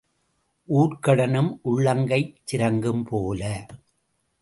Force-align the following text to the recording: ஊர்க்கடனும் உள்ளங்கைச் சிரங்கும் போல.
ஊர்க்கடனும் 0.69 1.51
உள்ளங்கைச் 1.63 2.35
சிரங்கும் 2.51 3.05
போல. 3.05 3.41